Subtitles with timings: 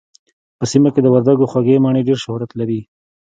[0.57, 2.79] په سيمه کې د وردګو خوږې مڼې ډېر لوړ شهرت لري